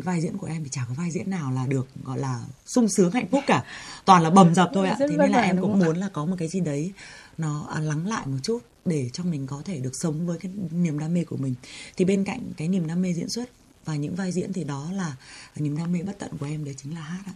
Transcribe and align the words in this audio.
vai 0.00 0.20
diễn 0.20 0.36
của 0.36 0.46
em 0.46 0.64
thì 0.64 0.70
chả 0.70 0.84
có 0.88 0.94
vai 0.94 1.10
diễn 1.10 1.30
nào 1.30 1.52
là 1.52 1.66
được 1.66 1.88
gọi 2.04 2.18
là 2.18 2.44
sung 2.66 2.88
sướng 2.88 3.10
hạnh 3.10 3.26
phúc 3.30 3.44
cả. 3.46 3.64
Toàn 4.04 4.22
là 4.22 4.30
bầm 4.30 4.54
dập 4.54 4.70
thôi 4.74 4.88
ạ. 4.88 4.96
Thế 4.98 5.16
nên 5.18 5.30
là 5.30 5.40
em 5.40 5.60
cũng 5.60 5.78
muốn 5.78 5.96
là 5.96 6.08
có 6.08 6.26
một 6.26 6.36
cái 6.38 6.48
gì 6.48 6.60
đấy 6.60 6.92
nó 7.38 7.66
à, 7.74 7.80
lắng 7.80 8.06
lại 8.06 8.26
một 8.26 8.38
chút 8.42 8.58
để 8.84 9.10
cho 9.12 9.24
mình 9.24 9.46
có 9.46 9.62
thể 9.64 9.78
được 9.78 9.96
sống 9.96 10.26
với 10.26 10.38
cái 10.38 10.52
niềm 10.70 10.98
đam 10.98 11.14
mê 11.14 11.24
của 11.24 11.36
mình. 11.36 11.54
Thì 11.96 12.04
bên 12.04 12.24
cạnh 12.24 12.40
cái 12.56 12.68
niềm 12.68 12.86
đam 12.86 13.02
mê 13.02 13.12
diễn 13.12 13.28
xuất 13.28 13.50
và 13.84 13.96
những 13.96 14.14
vai 14.14 14.32
diễn 14.32 14.52
thì 14.52 14.64
đó 14.64 14.90
là 14.92 15.16
niềm 15.56 15.76
đam 15.76 15.92
mê 15.92 16.02
bất 16.02 16.18
tận 16.18 16.30
của 16.40 16.46
em 16.46 16.64
đấy 16.64 16.74
chính 16.78 16.94
là 16.94 17.00
hát 17.00 17.22
ạ 17.26 17.32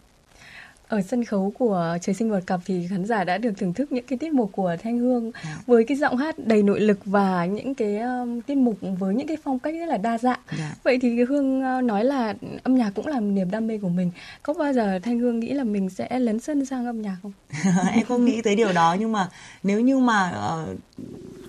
ở 0.91 1.02
sân 1.02 1.25
khấu 1.25 1.52
của 1.59 1.98
trời 2.02 2.14
sinh 2.14 2.30
vật 2.30 2.41
cặp 2.46 2.61
thì 2.64 2.86
khán 2.91 3.04
giả 3.06 3.25
đã 3.25 3.38
được 3.38 3.52
thưởng 3.59 3.73
thức 3.73 3.93
những 3.93 4.04
cái 4.09 4.18
tiết 4.18 4.32
mục 4.32 4.50
của 4.52 4.77
thanh 4.82 4.98
hương. 4.98 5.30
Dạ. 5.45 5.56
với 5.66 5.84
cái 5.84 5.96
giọng 5.96 6.16
hát 6.16 6.34
đầy 6.38 6.62
nội 6.62 6.80
lực 6.80 6.98
và 7.05 7.46
những 7.46 7.74
cái 7.74 7.98
um, 7.98 8.41
tiết 8.41 8.55
mục 8.55 8.79
với 8.98 9.14
những 9.14 9.27
cái 9.27 9.37
phong 9.45 9.59
cách 9.59 9.74
rất 9.74 9.87
là 9.87 9.96
đa 9.96 10.18
dạng. 10.18 10.41
Dạ. 10.59 10.74
vậy 10.82 10.98
thì 11.02 11.24
hương 11.24 11.62
uh, 11.79 11.84
nói 11.84 12.05
là 12.05 12.34
âm 12.62 12.74
nhạc 12.74 12.91
cũng 12.95 13.06
là 13.06 13.20
niềm 13.20 13.50
đam 13.50 13.66
mê 13.66 13.79
của 13.79 13.88
mình 13.88 14.11
có 14.42 14.55
bao 14.55 14.73
giờ 14.73 14.98
thanh 15.02 15.19
hương 15.19 15.41
nghĩ 15.41 15.52
là 15.52 15.64
mình 15.64 15.91
sẽ 15.91 16.19
lấn 16.19 16.41
sân 16.41 16.66
sang 16.66 16.87
âm 16.87 17.02
nhạc 17.02 17.16
không 17.22 17.33
em 17.92 18.05
không 18.05 18.25
nghĩ 18.25 18.42
tới 18.42 18.56
điều 18.56 18.72
đó 18.72 18.97
nhưng 19.00 19.12
mà 19.12 19.28
nếu 19.62 19.80
như 19.80 19.98
mà 19.98 20.33
uh, 20.70 20.78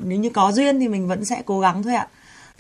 nếu 0.04 0.20
như 0.20 0.30
có 0.30 0.52
duyên 0.52 0.80
thì 0.80 0.88
mình 0.88 1.08
vẫn 1.08 1.26
sẽ 1.26 1.42
cố 1.46 1.60
gắng 1.60 1.84
thôi 1.84 1.94
ạ 1.94 2.08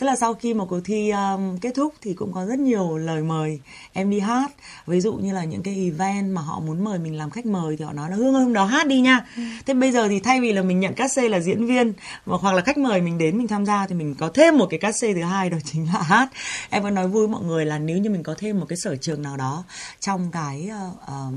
tức 0.01 0.07
là 0.07 0.15
sau 0.15 0.33
khi 0.33 0.53
một 0.53 0.65
cuộc 0.69 0.79
thi 0.83 1.09
um, 1.09 1.57
kết 1.57 1.71
thúc 1.75 1.93
thì 2.01 2.13
cũng 2.13 2.33
có 2.33 2.45
rất 2.45 2.59
nhiều 2.59 2.97
lời 2.97 3.23
mời 3.23 3.59
em 3.93 4.09
đi 4.09 4.19
hát. 4.19 4.51
Ví 4.87 5.01
dụ 5.01 5.13
như 5.13 5.33
là 5.33 5.43
những 5.43 5.63
cái 5.63 5.75
event 5.75 6.33
mà 6.33 6.41
họ 6.41 6.59
muốn 6.59 6.83
mời 6.83 6.99
mình 6.99 7.15
làm 7.15 7.29
khách 7.29 7.45
mời 7.45 7.77
thì 7.77 7.85
họ 7.85 7.93
nói 7.93 8.09
là 8.09 8.15
hương 8.15 8.35
ơi 8.35 8.43
hôm 8.43 8.53
đó 8.53 8.65
hát 8.65 8.87
đi 8.87 9.01
nha. 9.01 9.25
Ừ. 9.35 9.41
thế 9.65 9.73
bây 9.73 9.91
giờ 9.91 10.07
thì 10.07 10.19
thay 10.19 10.41
vì 10.41 10.53
là 10.53 10.61
mình 10.61 10.79
nhận 10.79 10.93
cát 10.93 11.11
xê 11.11 11.29
là 11.29 11.39
diễn 11.39 11.65
viên 11.65 11.93
hoặc 12.25 12.53
là 12.53 12.61
khách 12.61 12.77
mời 12.77 13.01
mình 13.01 13.17
đến 13.17 13.37
mình 13.37 13.47
tham 13.47 13.65
gia 13.65 13.87
thì 13.87 13.95
mình 13.95 14.15
có 14.15 14.29
thêm 14.33 14.57
một 14.57 14.67
cái 14.69 14.79
cát 14.79 14.95
xê 15.01 15.13
thứ 15.13 15.21
hai 15.21 15.49
đó 15.49 15.57
chính 15.71 15.93
là 15.93 16.01
hát. 16.01 16.29
Em 16.69 16.83
vẫn 16.83 16.93
nói 16.93 17.07
vui 17.07 17.27
mọi 17.27 17.43
người 17.43 17.65
là 17.65 17.79
nếu 17.79 17.97
như 17.97 18.09
mình 18.09 18.23
có 18.23 18.35
thêm 18.37 18.59
một 18.59 18.65
cái 18.69 18.77
sở 18.77 18.95
trường 18.95 19.21
nào 19.21 19.37
đó 19.37 19.63
trong 19.99 20.31
cái 20.31 20.69
uh, 21.03 21.33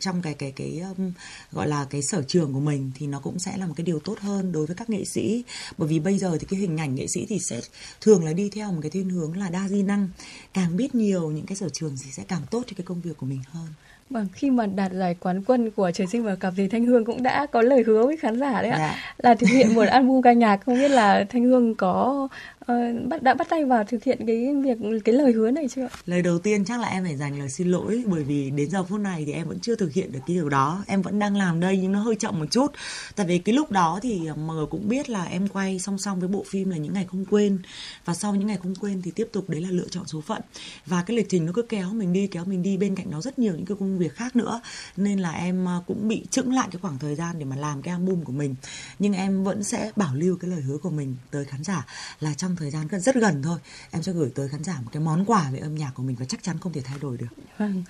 trong 0.00 0.22
cái 0.22 0.34
cái 0.34 0.52
cái 0.56 0.82
um, 0.98 1.12
gọi 1.52 1.68
là 1.68 1.86
cái 1.90 2.02
sở 2.02 2.22
trường 2.28 2.52
của 2.52 2.60
mình 2.60 2.90
thì 2.94 3.06
nó 3.06 3.20
cũng 3.20 3.38
sẽ 3.38 3.56
là 3.56 3.66
một 3.66 3.74
cái 3.76 3.84
điều 3.84 3.98
tốt 3.98 4.18
hơn 4.20 4.52
đối 4.52 4.66
với 4.66 4.76
các 4.76 4.90
nghệ 4.90 5.04
sĩ. 5.04 5.44
Bởi 5.78 5.88
vì 5.88 5.98
bây 5.98 6.18
giờ 6.18 6.36
thì 6.40 6.46
cái 6.50 6.60
hình 6.60 6.76
ảnh 6.76 6.94
nghệ 6.94 7.06
sĩ 7.14 7.26
thì 7.28 7.38
sẽ 7.38 7.60
thường 8.00 8.24
là 8.24 8.32
đi 8.32 8.50
theo 8.54 8.72
một 8.72 8.78
cái 8.82 8.90
thiên 8.90 9.10
hướng 9.10 9.36
là 9.38 9.48
đa 9.48 9.68
di 9.68 9.82
năng 9.82 10.08
càng 10.54 10.76
biết 10.76 10.94
nhiều 10.94 11.30
những 11.30 11.46
cái 11.46 11.56
sở 11.56 11.68
trường 11.68 11.96
thì 12.04 12.10
sẽ 12.10 12.22
càng 12.28 12.42
tốt 12.50 12.62
cho 12.66 12.74
cái 12.76 12.84
công 12.84 13.00
việc 13.00 13.16
của 13.16 13.26
mình 13.26 13.40
hơn 13.52 13.66
Vâng, 14.12 14.26
khi 14.32 14.50
mà 14.50 14.66
đạt 14.66 14.92
giải 14.92 15.16
quán 15.20 15.42
quân 15.46 15.70
của 15.70 15.90
Trời 15.94 16.06
sinh 16.06 16.24
và 16.24 16.34
cặp 16.34 16.52
thì 16.56 16.68
Thanh 16.68 16.84
Hương 16.84 17.04
cũng 17.04 17.22
đã 17.22 17.46
có 17.46 17.62
lời 17.62 17.82
hứa 17.86 18.06
với 18.06 18.16
khán 18.16 18.40
giả 18.40 18.62
đấy 18.62 18.70
ạ. 18.70 18.78
Dạ. 18.78 18.96
Là 19.18 19.34
thực 19.34 19.46
hiện 19.46 19.74
một 19.74 19.88
album 19.88 20.22
ca 20.22 20.32
nhạc, 20.32 20.56
không 20.66 20.74
biết 20.74 20.90
là 20.90 21.24
Thanh 21.28 21.44
Hương 21.44 21.74
có 21.74 22.28
Ờ, 22.66 22.74
bắt, 23.08 23.22
đã 23.22 23.34
bắt 23.34 23.48
tay 23.50 23.64
vào 23.64 23.84
thực 23.84 24.04
hiện 24.04 24.18
cái 24.26 24.54
việc, 24.62 24.78
cái 25.04 25.14
lời 25.14 25.32
hứa 25.32 25.50
này 25.50 25.68
chưa? 25.68 25.88
Lời 26.06 26.22
đầu 26.22 26.38
tiên 26.38 26.64
chắc 26.64 26.80
là 26.80 26.88
em 26.88 27.04
phải 27.04 27.16
dành 27.16 27.38
lời 27.38 27.48
xin 27.48 27.68
lỗi, 27.68 28.02
bởi 28.06 28.24
vì 28.24 28.50
đến 28.50 28.70
giờ 28.70 28.84
phút 28.84 29.00
này 29.00 29.22
thì 29.26 29.32
em 29.32 29.48
vẫn 29.48 29.60
chưa 29.60 29.76
thực 29.76 29.92
hiện 29.92 30.12
được 30.12 30.20
cái 30.26 30.36
điều 30.36 30.48
đó. 30.48 30.84
Em 30.86 31.02
vẫn 31.02 31.18
đang 31.18 31.36
làm 31.36 31.60
đây 31.60 31.78
nhưng 31.82 31.92
nó 31.92 32.00
hơi 32.00 32.14
chậm 32.16 32.38
một 32.38 32.46
chút. 32.50 32.66
Tại 33.16 33.26
vì 33.26 33.38
cái 33.38 33.54
lúc 33.54 33.70
đó 33.70 33.98
thì 34.02 34.26
ờ, 34.26 34.34
mọi 34.34 34.56
người 34.56 34.66
cũng 34.66 34.88
biết 34.88 35.10
là 35.10 35.24
em 35.24 35.48
quay 35.48 35.78
song 35.78 35.98
song 35.98 36.20
với 36.20 36.28
bộ 36.28 36.44
phim 36.48 36.70
là 36.70 36.76
những 36.76 36.92
ngày 36.92 37.06
không 37.10 37.24
quên 37.24 37.58
và 38.04 38.14
sau 38.14 38.34
những 38.34 38.46
ngày 38.46 38.58
không 38.62 38.74
quên 38.74 39.02
thì 39.02 39.10
tiếp 39.10 39.28
tục 39.32 39.50
đấy 39.50 39.60
là 39.60 39.68
lựa 39.70 39.88
chọn 39.90 40.06
số 40.06 40.20
phận 40.20 40.42
và 40.86 41.02
cái 41.02 41.16
lịch 41.16 41.28
trình 41.28 41.46
nó 41.46 41.52
cứ 41.54 41.62
kéo 41.62 41.92
mình 41.92 42.12
đi, 42.12 42.26
kéo 42.26 42.44
mình 42.44 42.62
đi 42.62 42.76
bên 42.76 42.94
cạnh 42.96 43.10
đó 43.10 43.20
rất 43.20 43.38
nhiều 43.38 43.52
những 43.54 43.66
cái 43.66 43.76
công 43.80 43.98
việc 43.98 44.14
khác 44.14 44.36
nữa 44.36 44.60
nên 44.96 45.18
là 45.18 45.30
em 45.30 45.64
ờ, 45.64 45.82
cũng 45.86 46.08
bị 46.08 46.24
chững 46.30 46.52
lại 46.52 46.68
cái 46.72 46.80
khoảng 46.82 46.98
thời 46.98 47.14
gian 47.14 47.38
để 47.38 47.44
mà 47.44 47.56
làm 47.56 47.82
cái 47.82 47.92
album 47.92 48.24
của 48.24 48.32
mình 48.32 48.54
nhưng 48.98 49.12
em 49.12 49.44
vẫn 49.44 49.64
sẽ 49.64 49.92
bảo 49.96 50.14
lưu 50.14 50.36
cái 50.36 50.50
lời 50.50 50.60
hứa 50.60 50.78
của 50.78 50.90
mình 50.90 51.16
tới 51.30 51.44
khán 51.44 51.64
giả 51.64 51.86
là 52.20 52.34
trong 52.34 52.51
thời 52.56 52.70
gian 52.70 52.88
rất 52.90 53.14
gần 53.14 53.42
thôi. 53.42 53.58
Em 53.90 54.02
sẽ 54.02 54.12
gửi 54.12 54.30
tới 54.34 54.48
khán 54.48 54.64
giả 54.64 54.78
một 54.82 54.90
cái 54.92 55.02
món 55.02 55.24
quà 55.24 55.50
về 55.52 55.58
âm 55.58 55.74
nhạc 55.74 55.90
của 55.94 56.02
mình 56.02 56.16
và 56.18 56.24
chắc 56.24 56.42
chắn 56.42 56.56
không 56.58 56.72
thể 56.72 56.80
thay 56.84 56.98
đổi 57.02 57.16
được. 57.16 57.26
Vâng. 57.58 57.84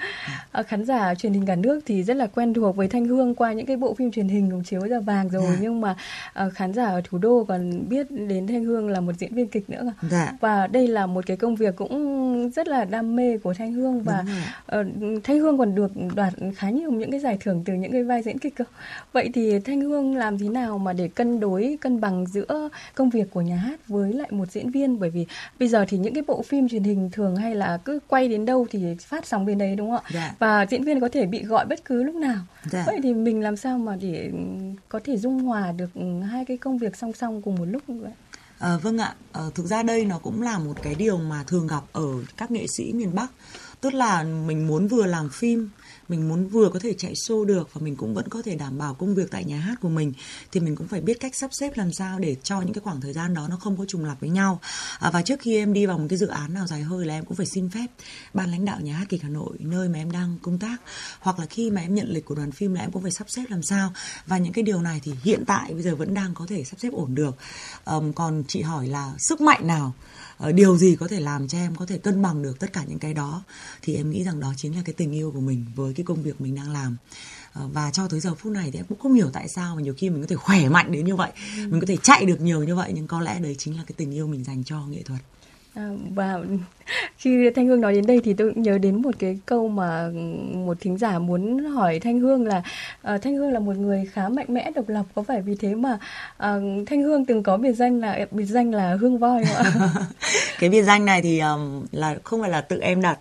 à, 0.53 0.63
khán 0.63 0.85
giả 0.85 1.15
truyền 1.15 1.33
hình 1.33 1.47
cả 1.47 1.57
nước 1.57 1.81
thì 1.87 2.03
rất 2.03 2.17
là 2.17 2.27
quen 2.27 2.55
thuộc 2.55 2.77
với 2.77 2.89
thanh 2.89 3.05
hương 3.05 3.35
qua 3.35 3.53
những 3.53 3.67
cái 3.67 3.77
bộ 3.77 3.95
phim 3.95 4.11
truyền 4.11 4.29
hình 4.29 4.51
cùng 4.51 4.65
chiếu 4.65 4.89
giờ 4.89 5.01
vàng 5.01 5.29
rồi. 5.29 5.47
Dạ. 5.49 5.59
nhưng 5.61 5.81
mà 5.81 5.97
à, 6.33 6.49
khán 6.51 6.73
giả 6.73 6.87
ở 6.87 7.01
thủ 7.05 7.19
đô 7.19 7.45
còn 7.49 7.89
biết 7.89 8.07
đến 8.11 8.47
thanh 8.47 8.65
hương 8.65 8.89
là 8.89 9.01
một 9.01 9.13
diễn 9.19 9.35
viên 9.35 9.49
kịch 9.49 9.71
nữa 9.71 9.93
dạ. 10.11 10.33
và 10.41 10.67
đây 10.67 10.89
là 10.89 11.07
một 11.07 11.27
cái 11.27 11.37
công 11.37 11.57
việc 11.57 11.77
cũng 11.77 12.51
rất 12.51 12.69
là 12.69 12.85
đam 12.85 13.17
mê 13.17 13.39
của 13.39 13.55
thanh 13.55 13.73
hương 13.73 14.03
và 14.03 14.25
uh, 14.81 14.87
thanh 15.25 15.39
hương 15.39 15.59
còn 15.59 15.75
được 15.75 15.93
đoạt 16.15 16.35
khá 16.57 16.71
nhiều 16.71 16.91
những 16.91 17.11
cái 17.11 17.21
giải 17.21 17.39
thưởng 17.41 17.63
từ 17.65 17.73
những 17.73 17.93
cái 17.93 18.05
vai 18.05 18.23
diễn 18.23 18.39
kịch 18.39 18.55
cơ. 18.57 18.65
Vậy 19.13 19.31
thì 19.35 19.61
thanh 19.61 19.81
hương 19.81 20.17
làm 20.17 20.39
thế 20.39 20.49
nào 20.49 20.79
mà 20.79 20.93
để 20.93 21.09
cân 21.09 21.41
đối 21.41 21.79
cân 21.81 22.01
bằng 22.01 22.27
giữa 22.27 22.69
công 22.95 23.11
việc 23.11 23.31
của 23.31 23.41
nhà 23.41 23.57
hát 23.57 23.89
với 23.89 24.13
lại 24.13 24.29
một 24.31 24.52
diễn 24.53 24.71
viên 24.71 24.99
bởi 24.99 25.11
vì 25.11 25.27
bây 25.59 25.69
giờ 25.69 25.85
thì 25.89 25.99
những 25.99 26.15
cái 26.15 26.25
bộ 26.27 26.43
phim 26.43 26.69
truyền 26.69 26.83
hình 26.83 27.11
thường 27.13 27.37
hay 27.37 27.55
là 27.55 27.77
cứ 27.85 27.99
quay 28.09 28.29
đến 28.29 28.45
đâu 28.45 28.67
thì 28.71 28.95
phát 29.01 29.27
sóng 29.27 29.47
đến 29.47 29.59
đấy 29.59 29.77
đúng 29.77 29.91
không 29.91 30.05
ạ 30.05 30.11
dạ. 30.13 30.35
và 30.39 30.67
diễn 30.71 30.85
viên 30.85 31.01
có 31.01 31.09
thể 31.13 31.27
bị 31.27 31.45
gọi 31.45 31.67
bất 31.67 31.85
cứ 31.85 32.03
lúc 32.03 32.15
nào 32.15 32.39
dạ. 32.71 32.85
vậy 32.87 33.01
thì 33.03 33.15
mình 33.15 33.41
làm 33.41 33.57
sao 33.57 33.79
mà 33.79 33.97
để 33.97 34.31
có 34.89 35.01
thể 35.05 35.17
dung 35.17 35.39
hòa 35.39 35.73
được 35.73 35.91
hai 36.31 36.45
cái 36.45 36.57
công 36.57 36.79
việc 36.79 36.97
song 36.97 37.13
song 37.13 37.43
cùng 37.43 37.55
một 37.55 37.65
lúc 37.65 37.83
như 37.89 38.01
vậy 38.01 38.13
À, 38.63 38.77
vâng 38.77 38.99
ạ, 38.99 39.15
à, 39.33 39.43
thực 39.55 39.67
ra 39.67 39.83
đây 39.83 40.05
nó 40.05 40.19
cũng 40.19 40.43
là 40.43 40.59
một 40.59 40.75
cái 40.83 40.95
điều 40.95 41.19
mà 41.19 41.45
thường 41.47 41.67
gặp 41.67 41.83
ở 41.93 42.07
các 42.37 42.51
nghệ 42.51 42.67
sĩ 42.67 42.93
miền 42.93 43.15
Bắc. 43.15 43.31
Tức 43.83 43.95
là 43.95 44.23
mình 44.23 44.67
muốn 44.67 44.89
vừa 44.89 45.07
làm 45.07 45.31
phim 45.31 45.69
mình 46.13 46.29
muốn 46.29 46.49
vừa 46.49 46.69
có 46.69 46.79
thể 46.79 46.95
chạy 46.99 47.15
show 47.15 47.45
được 47.45 47.69
và 47.75 47.81
mình 47.85 47.97
cũng 47.97 48.15
vẫn 48.15 48.29
có 48.29 48.43
thể 48.43 48.55
đảm 48.55 48.79
bảo 48.79 48.95
công 48.95 49.15
việc 49.15 49.31
tại 49.31 49.45
nhà 49.45 49.59
hát 49.59 49.81
của 49.81 49.89
mình 49.89 50.13
thì 50.53 50.61
mình 50.61 50.77
cũng 50.77 50.89
phải 50.89 51.01
biết 51.01 51.21
cách 51.21 51.35
sắp 51.35 51.51
xếp 51.53 51.77
làm 51.77 51.93
sao 51.93 52.19
để 52.19 52.37
cho 52.43 52.61
những 52.61 52.73
cái 52.73 52.81
khoảng 52.85 53.01
thời 53.01 53.13
gian 53.13 53.35
đó 53.35 53.47
nó 53.51 53.57
không 53.57 53.77
có 53.77 53.85
trùng 53.89 54.05
lặp 54.05 54.21
với 54.21 54.31
nhau. 54.31 54.61
À, 54.99 55.11
và 55.11 55.23
trước 55.23 55.41
khi 55.41 55.57
em 55.57 55.73
đi 55.73 55.87
vào 55.87 55.99
một 55.99 56.07
cái 56.09 56.19
dự 56.19 56.27
án 56.27 56.55
nào 56.55 56.67
dài 56.67 56.83
hơi 56.83 57.07
là 57.07 57.15
em 57.15 57.25
cũng 57.25 57.37
phải 57.37 57.47
xin 57.47 57.69
phép 57.69 57.87
ban 58.35 58.51
lãnh 58.51 58.65
đạo 58.65 58.81
nhà 58.81 58.97
hát 58.97 59.05
kịch 59.09 59.23
Hà 59.23 59.29
Nội 59.29 59.57
nơi 59.59 59.89
mà 59.89 59.99
em 59.99 60.11
đang 60.11 60.39
công 60.43 60.59
tác. 60.59 60.77
Hoặc 61.21 61.39
là 61.39 61.47
khi 61.47 61.71
mà 61.71 61.81
em 61.81 61.95
nhận 61.95 62.09
lịch 62.09 62.25
của 62.25 62.35
đoàn 62.35 62.53
phim 62.53 62.75
là 62.75 62.81
em 62.81 62.91
cũng 62.91 63.03
phải 63.03 63.11
sắp 63.11 63.31
xếp 63.31 63.45
làm 63.49 63.63
sao. 63.63 63.93
Và 64.27 64.39
những 64.39 64.53
cái 64.53 64.63
điều 64.63 64.83
này 64.83 65.01
thì 65.03 65.13
hiện 65.23 65.45
tại 65.47 65.73
bây 65.73 65.83
giờ 65.83 65.97
vẫn 65.97 66.15
đang 66.15 66.35
có 66.35 66.47
thể 66.49 66.65
sắp 66.65 66.81
xếp 66.81 66.93
ổn 66.93 67.15
được. 67.15 67.37
À, 67.85 67.97
còn 68.15 68.45
chị 68.49 68.63
hỏi 68.63 68.87
là 68.87 69.13
sức 69.19 69.41
mạnh 69.41 69.67
nào 69.67 69.95
ờ, 70.39 70.53
điều 70.53 70.77
gì 70.77 70.97
có 71.01 71.09
thể 71.09 71.21
làm 71.21 71.49
cho 71.49 71.59
em 71.59 71.77
có 71.77 71.87
thể 71.87 71.99
cân 71.99 72.23
bằng 72.23 72.43
được 72.43 72.59
tất 72.59 72.73
cả 72.73 72.85
những 72.89 72.99
cái 72.99 73.15
đó? 73.15 73.43
Thì 73.83 73.97
em 73.97 74.11
nghĩ 74.11 74.25
rằng 74.25 74.41
đó 74.41 74.53
chính 74.57 74.77
là 74.77 74.83
cái 74.85 74.95
tình 74.97 75.13
yêu 75.13 75.31
của 75.31 75.41
mình 75.41 75.65
với 75.75 75.95
cái 75.95 76.05
công 76.05 76.23
việc 76.23 76.41
mình 76.41 76.55
đang 76.55 76.73
làm 76.73 76.97
ờ, 77.53 77.69
và 77.73 77.91
cho 77.91 78.09
tới 78.09 78.21
giờ 78.21 78.35
phút 78.35 78.53
này 78.53 78.71
thì 78.73 78.79
em 78.79 78.87
cũng 78.89 78.99
không 78.99 79.15
hiểu 79.15 79.31
tại 79.33 79.49
sao 79.49 79.77
mà 79.77 79.83
nhiều 79.83 79.95
khi 79.97 80.11
mình 80.11 80.21
có 80.21 80.27
thể 80.27 80.37
khỏe 80.37 80.69
mạnh 80.69 80.93
đến 80.93 81.05
như 81.05 81.17
vậy 81.17 81.31
ừ. 81.57 81.69
mình 81.71 81.81
có 81.81 81.87
thể 81.87 81.97
chạy 82.03 82.25
được 82.25 82.41
nhiều 82.41 82.65
như 82.65 82.77
vậy 82.77 82.93
nhưng 82.95 83.07
có 83.07 83.21
lẽ 83.21 83.39
đấy 83.41 83.55
chính 83.59 83.77
là 83.77 83.85
cái 83.87 83.95
tình 83.97 84.15
yêu 84.15 84.27
mình 84.27 84.45
dành 84.45 84.65
cho 84.65 84.87
nghệ 84.87 85.03
thuật 85.03 85.21
À, 85.75 85.91
và 86.15 86.39
khi 87.19 87.51
Thanh 87.51 87.67
Hương 87.67 87.81
nói 87.81 87.95
đến 87.95 88.07
đây 88.07 88.21
thì 88.25 88.35
tôi 88.35 88.53
nhớ 88.55 88.79
đến 88.79 89.03
một 89.03 89.15
cái 89.19 89.39
câu 89.47 89.69
mà 89.69 90.11
một 90.55 90.77
thính 90.81 90.99
giả 90.99 91.19
muốn 91.19 91.59
hỏi 91.59 92.01
Thanh 92.01 92.21
Hương 92.21 92.47
là 92.47 92.63
uh, 93.15 93.23
Thanh 93.23 93.37
Hương 93.37 93.53
là 93.53 93.59
một 93.59 93.77
người 93.77 94.05
khá 94.13 94.29
mạnh 94.29 94.47
mẽ 94.49 94.71
độc 94.75 94.89
lập 94.89 95.07
có 95.15 95.23
phải 95.23 95.43
vì 95.43 95.55
thế 95.55 95.75
mà 95.75 95.93
uh, 95.93 96.63
Thanh 96.87 97.03
Hương 97.03 97.25
từng 97.25 97.43
có 97.43 97.57
biệt 97.57 97.73
danh 97.73 98.01
là 98.01 98.27
biệt 98.31 98.45
danh 98.45 98.75
là 98.75 98.97
Hương 99.01 99.19
voi 99.19 99.45
không 99.45 99.57
ạ? 99.57 99.93
cái 100.63 100.71
biệt 100.71 100.83
danh 100.83 101.05
này 101.05 101.23
thì 101.23 101.39
um, 101.39 101.87
là 101.93 102.17
không 102.25 102.41
phải 102.41 102.51
là 102.51 102.61
tự 102.61 102.79
em 102.79 103.03
đặt 103.03 103.19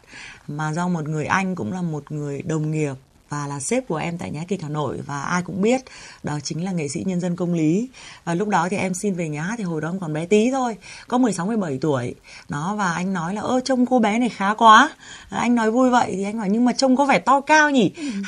mà 0.47 0.74
do 0.74 0.88
một 0.88 1.09
người 1.09 1.25
anh 1.25 1.56
cũng 1.56 1.74
là 1.74 1.81
một 1.81 2.12
người 2.12 2.41
đồng 2.41 2.72
nghiệp 2.72 2.94
và 3.31 3.47
là 3.47 3.59
sếp 3.59 3.88
của 3.88 3.96
em 3.96 4.18
tại 4.18 4.31
nhà 4.31 4.44
kịch 4.47 4.62
Hà 4.62 4.69
Nội 4.69 5.00
và 5.06 5.22
ai 5.22 5.41
cũng 5.41 5.62
biết 5.62 5.81
đó 6.24 6.40
chính 6.44 6.66
là 6.66 6.72
nghệ 6.72 6.88
sĩ 6.88 7.03
nhân 7.06 7.19
dân 7.19 7.35
công 7.35 7.53
lý. 7.53 7.90
Và 8.24 8.34
lúc 8.34 8.47
đó 8.47 8.68
thì 8.72 8.78
em 8.78 8.94
xin 8.94 9.13
về 9.13 9.29
nhà 9.29 9.41
hát 9.41 9.56
thì 9.57 9.63
hồi 9.63 9.81
đó 9.81 9.90
em 9.90 10.00
còn 10.00 10.13
bé 10.13 10.25
tí 10.25 10.52
thôi 10.52 10.78
có 11.07 11.18
16 11.18 11.46
17 11.46 11.78
tuổi. 11.81 12.16
Nó 12.50 12.75
và 12.75 12.94
anh 12.94 13.13
nói 13.13 13.34
là 13.35 13.41
ơ 13.41 13.59
trông 13.66 13.85
cô 13.85 14.00
bé 14.00 14.19
này 14.19 14.29
khá 14.29 14.53
quá. 14.53 14.90
Anh 15.29 15.56
nói 15.56 15.72
vui 15.72 15.90
vậy 15.90 16.12
thì 16.16 16.23
anh 16.23 16.38
hỏi 16.38 16.50
nhưng 16.50 16.66
mà 16.66 16.73
trông 16.73 16.96
có 16.96 17.06
vẻ 17.06 17.19
to 17.19 17.41
cao 17.41 17.69
nhỉ? 17.69 17.91
Hay 17.96 18.23